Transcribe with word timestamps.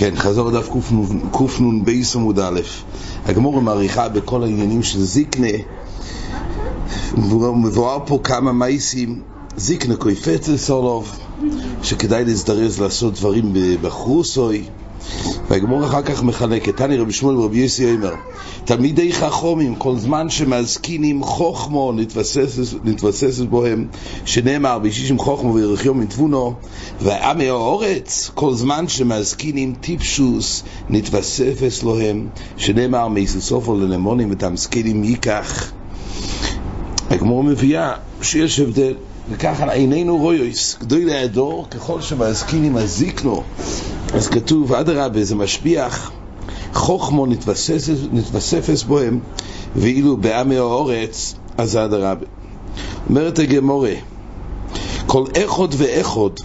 כן, 0.00 0.16
חזור 0.16 0.50
לדף 0.50 0.68
קנ"ב 0.68 1.90
עמוד 2.14 2.38
א', 2.38 2.60
הגמור 3.26 3.62
מעריכה 3.62 4.08
בכל 4.08 4.42
העניינים 4.42 4.82
של 4.82 5.00
זיקנה, 5.00 5.56
מבואר 7.16 7.98
פה 8.06 8.20
כמה 8.24 8.52
מייסים, 8.52 9.22
זיקנה 9.56 9.96
קויפץ 9.96 10.48
לסולוב, 10.48 11.18
שכדאי 11.82 12.24
להזדרז 12.24 12.80
לעשות 12.80 13.14
דברים 13.14 13.52
בחרוסוי, 13.82 14.64
והגמור 15.48 15.84
אחר 15.84 16.02
כך 16.02 16.22
מחלקת, 16.22 16.76
תני 16.76 16.96
רבי 16.96 17.12
שמואל 17.12 17.36
ורבי 17.36 17.58
יוסי 17.58 17.94
אומר, 17.94 18.14
תלמידי 18.64 19.12
חכומים, 19.12 19.74
כל 19.74 19.96
זמן 19.96 20.30
שמזקינים 20.30 21.22
חוכמו 21.22 21.92
נתבססת 22.84 23.46
בוהם, 23.48 23.86
שנאמר 24.24 24.78
בישישים 24.78 25.18
חוכמו 25.18 25.54
וירחיום 25.54 26.00
מתבונו, 26.00 26.54
ועמי 27.00 27.48
האורץ, 27.48 28.30
כל 28.34 28.54
זמן 28.54 28.88
שמזקינים 28.88 29.74
טיפשוס 29.80 30.62
נתבספס 30.88 31.82
להם, 31.82 32.28
שנאמר 32.56 33.08
מייסוסופו 33.08 33.76
לנמונים 33.76 34.28
ותמסקינים 34.30 35.04
ייקח. 35.04 35.72
הגמור 37.10 37.44
מביאה 37.44 37.92
שיש 38.22 38.60
הבדל. 38.60 38.94
וככה 39.30 39.72
עינינו 39.72 40.16
רויוס, 40.16 40.76
גדוי 40.80 41.04
לידו, 41.04 41.64
ככל 41.70 42.00
שמזקינים 42.00 42.76
הזיקנו, 42.76 43.42
אז 44.14 44.28
כתוב, 44.28 44.72
אדרבה, 44.72 45.24
זה 45.24 45.34
משביח, 45.34 46.10
חוכמו 46.74 47.26
נתווספס 48.12 48.82
בוהם, 48.82 49.20
ואילו 49.76 50.16
בעמי 50.16 50.56
האורץ, 50.56 51.34
אז 51.58 51.76
אדרבה. 51.76 52.26
אומרת 53.08 53.38
הגמורה, 53.38 53.94
כל 55.06 55.24
איכות 55.34 55.74
ואיכות 55.76 56.40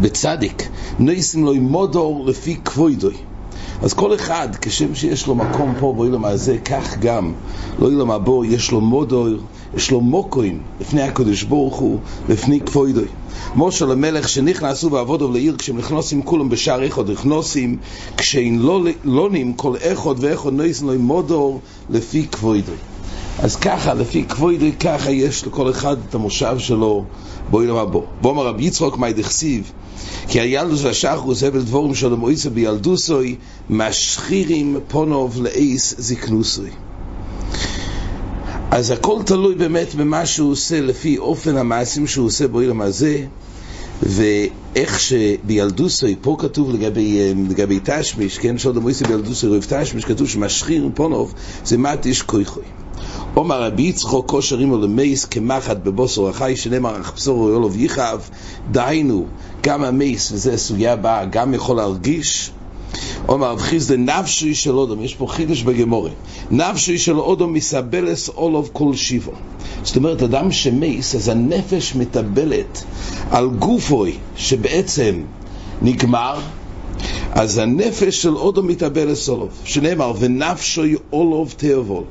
בצדיק, 0.00 0.68
ניסים 0.98 1.44
לו 1.44 1.54
מודור 1.54 2.26
לפי 2.26 2.56
כבוידוי. 2.64 3.14
אז 3.82 3.94
כל 3.94 4.14
אחד, 4.14 4.48
כשם 4.60 4.94
שיש 4.94 5.26
לו 5.26 5.34
מקום 5.34 5.74
פה 5.78 5.94
באילום 5.98 6.24
הזה, 6.24 6.58
כך 6.58 6.98
גם, 6.98 7.32
לא 7.78 7.88
אילום 7.88 8.10
הבו, 8.10 8.44
יש 8.44 8.70
לו 8.70 8.80
מודור, 8.80 9.28
יש 9.76 9.90
לו 9.90 10.00
מוקוין, 10.00 10.60
לפני 10.80 11.02
הקדוש 11.02 11.42
ברוך 11.42 11.76
הוא, 11.76 11.98
לפני 12.28 12.60
כבוידוי. 12.60 13.06
משה 13.56 13.86
למלך 13.86 14.28
שנכנסו 14.28 14.90
ועבודו 14.90 15.32
לעיר 15.32 15.56
כשהם 15.58 15.78
נכנסים 15.78 16.22
כולם 16.22 16.48
בשער 16.48 16.82
איכות 16.82 17.08
נכנסים 17.08 17.78
כשאין 18.16 18.58
לא, 18.58 18.84
לא 19.04 19.30
נים 19.30 19.54
כל 19.54 19.76
איכות 19.76 20.16
ואיכות 20.20 20.52
נויסן 20.52 20.86
לו 20.86 20.98
מודור 20.98 21.60
לפי 21.90 22.26
כבוידוי 22.26 22.76
אז 23.42 23.56
ככה, 23.56 23.94
לפי 23.94 24.24
כבוידוי, 24.24 24.72
ככה 24.72 25.10
יש 25.10 25.46
לכל 25.46 25.70
אחד 25.70 25.96
את 26.08 26.14
המושב 26.14 26.58
שלו 26.58 27.04
בואי 27.50 27.66
למה 27.66 27.84
בוא. 27.84 28.02
בוא 28.20 28.30
אמר 28.30 28.46
רבי 28.46 28.64
יצחוק 28.64 28.98
מי 28.98 29.12
דכסיב? 29.12 29.72
כי 30.28 30.40
הילדוס 30.40 30.84
והשחרוס 30.84 31.42
הבל 31.42 31.62
דבורים 31.62 31.94
שלו 31.94 32.16
מויסה 32.16 32.50
בילדוסוי 32.50 33.36
משחירים 33.70 34.76
פונוב 34.88 35.42
לאיס 35.42 35.94
זקנוסוי. 35.98 36.70
אז 38.70 38.90
הכל 38.90 39.22
תלוי 39.26 39.54
באמת 39.54 39.94
במה 39.94 40.26
שהוא 40.26 40.52
עושה 40.52 40.80
לפי 40.80 41.18
אופן 41.18 41.56
המעשים 41.56 42.06
שהוא 42.06 42.26
עושה 42.26 42.48
בעולם 42.48 42.80
הזה 42.80 43.26
ואיך 44.02 45.00
שבילדוסוי, 45.00 46.16
פה 46.20 46.36
כתוב 46.38 46.74
לגבי, 46.74 47.34
לגבי 47.48 47.80
תשמיש, 47.84 48.38
כן, 48.38 48.58
שוד 48.58 48.76
המויסי 48.76 49.04
בילדוסוי 49.04 49.56
רב 49.56 49.66
תשמיש, 49.68 50.04
כתוב 50.04 50.28
שמשחיר 50.28 50.90
פונוב 50.94 51.34
זה 51.64 51.78
מתיש 51.78 52.22
כויכוי. 52.22 52.64
אומר 53.36 53.62
רבי 53.62 53.82
יצחוק 53.82 54.30
כושר 54.30 54.58
עמו 54.58 54.78
למייס 54.78 55.24
כמחט 55.24 55.76
בבוסר 55.76 56.28
החי 56.28 56.56
שנאמר 56.56 57.00
אך 57.00 57.12
בשורו 57.14 57.48
יולוב 57.48 57.76
יכאב 57.76 58.28
דהיינו 58.70 59.26
גם 59.62 59.84
המייס 59.84 60.32
וזה 60.32 60.58
סוגיה 60.58 60.92
הבאה 60.92 61.24
גם 61.24 61.54
יכול 61.54 61.76
להרגיש 61.76 62.52
אומר 63.30 63.50
רב 63.50 63.58
חיסדה 63.58 63.96
נפשי 63.96 64.54
של 64.54 64.70
אודום, 64.70 65.02
יש 65.02 65.14
פה 65.14 65.26
חידש 65.26 65.62
בגמורה, 65.62 66.10
נפשי 66.50 66.98
של 66.98 67.18
אודום 67.18 67.52
מסבלס 67.52 68.28
אולוב 68.28 68.70
כל 68.72 68.94
שיבו. 68.94 69.32
זאת 69.82 69.96
אומרת, 69.96 70.22
אדם 70.22 70.52
שמייס, 70.52 71.14
אז 71.14 71.28
הנפש 71.28 71.94
מטבלת 71.94 72.84
על 73.30 73.48
גופוי 73.48 74.16
שבעצם 74.36 75.22
נגמר, 75.82 76.40
אז 77.32 77.58
הנפש 77.58 78.22
של 78.22 78.36
אודום 78.36 78.66
מתאבלס 78.66 79.28
אולוב, 79.28 79.50
שנאמר, 79.64 80.12
ונפשי 80.18 80.94
אולוב 81.12 81.54
תאבול. 81.56 82.04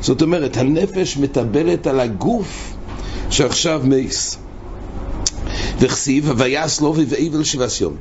זאת 0.00 0.22
אומרת, 0.22 0.56
הנפש 0.56 1.16
מטבלת 1.16 1.86
על 1.86 2.00
הגוף 2.00 2.74
שעכשיו 3.30 3.80
מייס. 3.84 4.41
וכסיב, 5.82 6.32
ויעש 6.36 6.80
לו 6.80 6.94
ואיבל 7.08 7.44
שבעס 7.44 7.80
יום. 7.80 7.96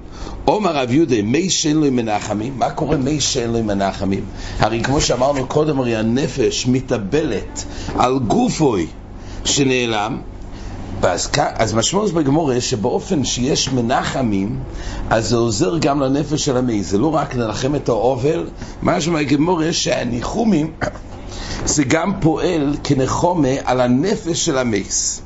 עומר 0.46 0.76
רב 0.76 0.92
יהודה, 0.92 1.22
מי 1.24 1.50
שאין 1.50 1.78
לו 1.78 1.92
מנחמים, 1.92 2.54
מה 2.60 2.70
קורה 2.70 2.98
מי 2.98 3.22
שאין 3.22 3.52
לו 3.52 3.64
מנחמים? 3.64 4.24
הרי 4.60 4.84
כמו 4.84 5.02
שאמרנו 5.02 5.48
קודם, 5.48 5.80
הרי 5.80 5.96
הנפש 5.96 6.68
מתאבלת 6.68 7.66
על 7.98 8.20
גופוי 8.20 8.88
שנעלם, 9.46 10.18
אז, 11.02 11.30
אז 11.38 11.74
משמעות 11.74 12.12
בגמורה 12.12 12.62
שבאופן 12.62 13.24
שיש 13.24 13.70
מנחמים, 13.70 14.60
אז 15.10 15.30
זה 15.30 15.36
עוזר 15.36 15.78
גם 15.78 16.00
לנפש 16.00 16.46
של 16.46 16.58
המי, 16.58 16.84
זה 16.84 16.98
לא 16.98 17.14
רק 17.14 17.36
לנחם 17.36 17.76
את 17.76 17.90
האובל, 17.90 18.48
משמע 18.84 19.20
בגמורה 19.20 19.74
שהניחומים 19.74 20.72
זה 21.66 21.84
גם 21.84 22.14
פועל 22.20 22.76
כנחומה 22.84 23.48
על 23.66 23.82
הנפש 23.82 24.46
של 24.46 24.58
המייס. 24.58 25.22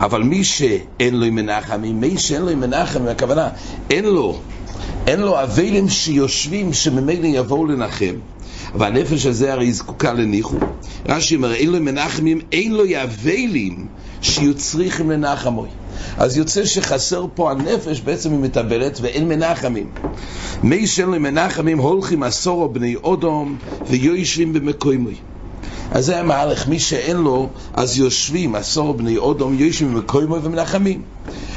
אבל 0.00 0.22
מי 0.22 0.44
שאין 0.44 1.14
לו 1.14 1.26
מנחמים, 1.32 2.00
מי 2.00 2.18
שאין 2.18 2.42
לו 2.42 2.56
מנחמים, 2.56 3.08
הכוונה, 3.08 3.48
אין 3.90 4.04
לו, 4.04 4.40
אין 5.06 5.20
לו 5.20 5.42
אבלים 5.42 5.88
שיושבים 5.88 6.72
שממילא 6.72 7.26
יבואו 7.26 7.66
לנחם. 7.66 8.14
והנפש 8.74 9.26
הזה 9.26 9.52
הרי 9.52 9.72
זקוקה 9.72 10.12
לניחו. 10.12 10.56
רש"י 11.08 11.36
אומר, 11.36 11.54
אין 11.54 11.70
לו 11.70 11.80
מנחמים, 11.80 12.40
אין 12.52 12.72
לו 12.72 12.84
אבלים 13.02 13.86
שיהיו 14.20 14.54
צריכים 14.54 15.10
לנחמוי. 15.10 15.68
אז 16.16 16.36
יוצא 16.36 16.64
שחסר 16.64 17.26
פה 17.34 17.50
הנפש, 17.50 18.00
בעצם 18.00 18.30
היא 18.30 18.38
מטבלת 18.38 18.98
ואין 19.00 19.28
מנחמים. 19.28 19.90
מי 20.62 20.86
שאין 20.86 21.10
לו 21.10 21.20
מנחמים 21.20 21.78
הולכים 21.78 22.22
עשורו 22.22 22.68
בני 22.68 22.96
אודום 22.96 23.58
ויושבים 23.86 24.52
במקוימוי. 24.52 25.14
אז 25.90 26.06
זה 26.06 26.20
המהלך, 26.20 26.68
מי 26.68 26.78
שאין 26.78 27.16
לו, 27.16 27.48
אז 27.74 27.98
יושבים 27.98 28.54
עשור 28.54 28.94
בני 28.94 29.16
אודום, 29.16 29.54
יושבים 29.54 29.94
במקוימו 29.94 30.42
ומנחמים. 30.42 31.02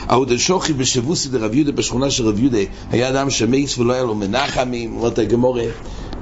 ההוד 0.07 0.37
שוכי 0.37 0.73
בשבוסי 0.73 1.29
דרב 1.29 1.53
יהודה 1.53 1.71
בשכונה 1.71 2.11
של 2.11 2.27
רב 2.27 2.39
יהודה, 2.39 2.57
היה 2.91 3.09
אדם 3.09 3.29
שמייס 3.29 3.77
ולא 3.77 3.93
היה 3.93 4.03
לו 4.03 4.15
מנחמים, 4.15 4.95
אומרת 4.95 5.19
הגמורה, 5.19 5.63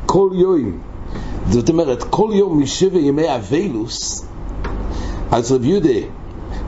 כל 0.06 0.30
יום, 0.34 0.80
זאת 1.50 1.70
אומרת, 1.70 2.04
כל 2.04 2.30
יום 2.34 2.62
משבע 2.62 3.00
ימי 3.00 3.36
אבילוס, 3.36 4.26
אז 5.32 5.52
רב 5.52 5.66
יהודה 5.66 6.00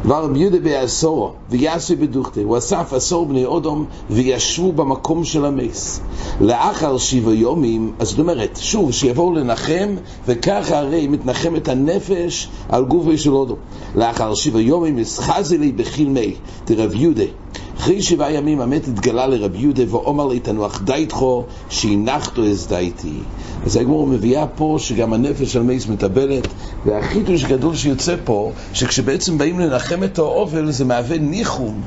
ורב 0.05 0.37
יהודה 0.37 0.59
בעשורו, 0.59 1.31
ויעשו 1.49 1.95
בדוכתה, 1.97 2.41
הוא 2.41 2.57
אסף 2.57 2.93
עשור 2.93 3.25
בני 3.25 3.45
אודום, 3.45 3.85
וישבו 4.09 4.71
במקום 4.71 5.23
של 5.23 5.45
המס. 5.45 5.99
לאחר 6.41 6.97
שבע 6.97 7.33
יומים, 7.33 7.93
אז 7.99 8.09
זאת 8.09 8.19
אומרת, 8.19 8.59
שוב, 8.61 8.91
שיבואו 8.91 9.33
לנחם, 9.33 9.95
וככה 10.25 10.79
הרי 10.79 11.07
מתנחמת 11.07 11.67
הנפש 11.67 12.49
על 12.69 12.85
גופי 12.85 13.17
של 13.17 13.33
אודום. 13.33 13.57
לאחר 13.95 14.33
שבע 14.33 14.61
יומים, 14.61 14.97
הסחזי 14.97 15.57
לי 15.57 15.71
בחילמי, 15.71 16.35
דרב 16.67 16.95
יהודה. 16.95 17.42
אחרי 17.83 18.01
שבעה 18.01 18.33
ימים 18.33 18.61
המת 18.61 18.87
התגלה 18.87 19.27
לרב 19.27 19.55
יהודה 19.55 19.83
ואומר 19.89 20.27
לי 20.27 20.39
תנוח 20.39 20.81
דייתכו 20.81 21.43
שהנחתו 21.69 22.45
אז 22.45 22.67
דייתי 22.67 23.19
אז 23.65 23.75
הגמור 23.75 24.07
מביאה 24.07 24.47
פה 24.47 24.75
שגם 24.79 25.13
הנפש 25.13 25.53
של 25.53 25.61
מייס 25.61 25.87
מטבלת 25.87 26.47
והחידוש 26.85 27.43
גדול 27.43 27.75
שיוצא 27.75 28.15
פה 28.23 28.51
שכשבעצם 28.73 29.37
באים 29.37 29.59
לנחם 29.59 30.03
את 30.03 30.17
האובל 30.17 30.71
זה 30.71 30.85
מהווה 30.85 31.17
ניחום 31.17 31.81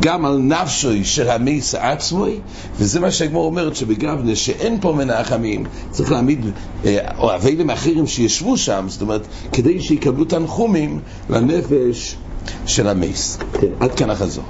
גם 0.00 0.24
על 0.24 0.38
נפשוי 0.38 1.04
של 1.04 1.30
המייס 1.30 1.74
עצמוי 1.74 2.38
וזה 2.76 3.00
מה 3.00 3.10
שהגמור 3.10 3.44
אומרת 3.44 3.76
שבגבנה 3.76 4.36
שאין 4.36 4.80
פה 4.80 4.92
מנחמים. 4.92 5.64
צריך 5.90 6.12
להעמיד 6.12 6.46
או 7.18 7.34
אבלים 7.34 7.70
אחרים 7.70 8.06
שישבו 8.06 8.56
שם 8.56 8.84
זאת 8.88 9.02
אומרת 9.02 9.26
כדי 9.52 9.80
שיקבלו 9.80 10.24
תנחומים 10.24 11.00
לנפש 11.30 12.16
של 12.66 12.88
המייס. 12.88 13.38
כן, 13.60 13.66
עד 13.80 13.94
כאן 13.94 14.10
החזור 14.10 14.44